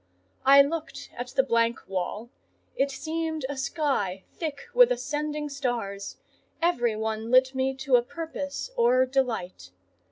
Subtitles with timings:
[0.45, 2.31] I looked at the blank wall:
[2.75, 9.05] it seemed a sky thick with ascending stars,—every one lit me to a purpose or
[9.05, 9.69] delight.